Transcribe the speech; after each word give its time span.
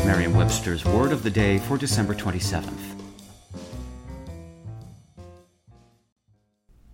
It's 0.00 0.06
Merriam 0.06 0.34
Webster's 0.34 0.82
Word 0.82 1.12
of 1.12 1.22
the 1.22 1.30
Day 1.30 1.58
for 1.58 1.76
December 1.76 2.14
27th. 2.14 2.98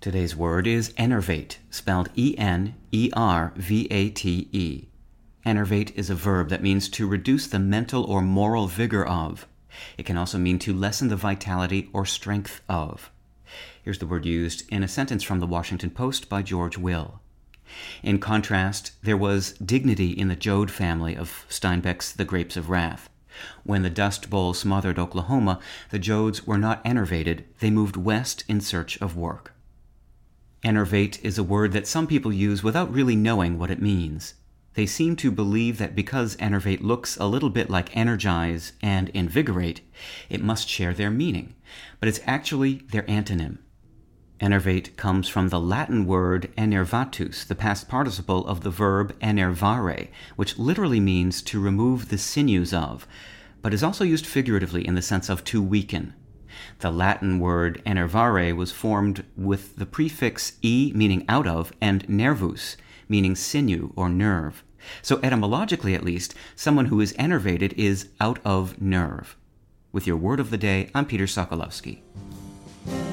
Today's 0.00 0.34
word 0.34 0.66
is 0.66 0.92
enervate, 0.96 1.60
spelled 1.70 2.08
E 2.16 2.34
N 2.36 2.74
E 2.90 3.12
R 3.14 3.52
V 3.54 3.86
A 3.92 4.10
T 4.10 4.48
E. 4.50 4.88
Enervate 5.46 5.92
is 5.94 6.10
a 6.10 6.16
verb 6.16 6.48
that 6.48 6.60
means 6.60 6.88
to 6.88 7.06
reduce 7.06 7.46
the 7.46 7.60
mental 7.60 8.02
or 8.02 8.20
moral 8.20 8.66
vigor 8.66 9.06
of. 9.06 9.46
It 9.96 10.04
can 10.04 10.16
also 10.16 10.36
mean 10.36 10.58
to 10.58 10.74
lessen 10.74 11.06
the 11.06 11.14
vitality 11.14 11.88
or 11.92 12.04
strength 12.04 12.62
of. 12.68 13.12
Here's 13.84 14.00
the 14.00 14.08
word 14.08 14.26
used 14.26 14.68
in 14.72 14.82
a 14.82 14.88
sentence 14.88 15.22
from 15.22 15.38
the 15.38 15.46
Washington 15.46 15.90
Post 15.90 16.28
by 16.28 16.42
George 16.42 16.76
Will. 16.76 17.20
In 18.02 18.18
contrast, 18.18 18.92
there 19.02 19.16
was 19.16 19.52
dignity 19.52 20.10
in 20.10 20.28
the 20.28 20.36
Joad 20.36 20.70
family 20.70 21.16
of 21.16 21.44
Steinbeck's 21.48 22.12
The 22.12 22.24
Grapes 22.24 22.56
of 22.56 22.70
Wrath. 22.70 23.08
When 23.62 23.82
the 23.82 23.90
Dust 23.90 24.30
Bowl 24.30 24.54
smothered 24.54 24.98
Oklahoma, 24.98 25.60
the 25.90 25.98
Joads 25.98 26.46
were 26.46 26.58
not 26.58 26.80
enervated, 26.84 27.44
they 27.60 27.70
moved 27.70 27.96
west 27.96 28.44
in 28.48 28.60
search 28.60 29.00
of 29.00 29.16
work. 29.16 29.54
Enervate 30.64 31.20
is 31.22 31.38
a 31.38 31.44
word 31.44 31.72
that 31.72 31.86
some 31.86 32.06
people 32.06 32.32
use 32.32 32.64
without 32.64 32.92
really 32.92 33.14
knowing 33.14 33.58
what 33.58 33.70
it 33.70 33.80
means. 33.80 34.34
They 34.74 34.86
seem 34.86 35.16
to 35.16 35.30
believe 35.30 35.78
that 35.78 35.94
because 35.94 36.36
enervate 36.38 36.82
looks 36.82 37.16
a 37.16 37.26
little 37.26 37.50
bit 37.50 37.70
like 37.70 37.96
energize 37.96 38.72
and 38.82 39.08
invigorate, 39.10 39.80
it 40.28 40.42
must 40.42 40.68
share 40.68 40.94
their 40.94 41.10
meaning, 41.10 41.54
but 42.00 42.08
it's 42.08 42.20
actually 42.26 42.82
their 42.90 43.02
antonym. 43.04 43.58
Enervate 44.40 44.96
comes 44.96 45.28
from 45.28 45.48
the 45.48 45.58
Latin 45.58 46.06
word 46.06 46.50
enervatus, 46.56 47.44
the 47.44 47.56
past 47.56 47.88
participle 47.88 48.46
of 48.46 48.60
the 48.60 48.70
verb 48.70 49.18
enervare, 49.20 50.08
which 50.36 50.58
literally 50.58 51.00
means 51.00 51.42
to 51.42 51.60
remove 51.60 52.08
the 52.08 52.18
sinews 52.18 52.72
of, 52.72 53.06
but 53.62 53.74
is 53.74 53.82
also 53.82 54.04
used 54.04 54.26
figuratively 54.26 54.86
in 54.86 54.94
the 54.94 55.02
sense 55.02 55.28
of 55.28 55.42
to 55.42 55.60
weaken. 55.60 56.14
The 56.78 56.92
Latin 56.92 57.40
word 57.40 57.82
enervare 57.84 58.54
was 58.54 58.70
formed 58.70 59.24
with 59.36 59.76
the 59.76 59.86
prefix 59.86 60.52
e 60.62 60.92
meaning 60.94 61.24
out 61.28 61.46
of 61.46 61.72
and 61.80 62.08
nervus 62.08 62.76
meaning 63.08 63.34
sinew 63.34 63.92
or 63.96 64.08
nerve. 64.08 64.62
So 65.02 65.18
etymologically 65.22 65.94
at 65.94 66.04
least, 66.04 66.34
someone 66.54 66.86
who 66.86 67.00
is 67.00 67.14
enervated 67.18 67.72
is 67.72 68.08
out 68.20 68.38
of 68.44 68.80
nerve. 68.80 69.36
With 69.92 70.06
your 70.06 70.16
word 70.16 70.38
of 70.38 70.50
the 70.50 70.58
day, 70.58 70.90
I'm 70.94 71.06
Peter 71.06 71.24
Sokolowski. 71.24 72.02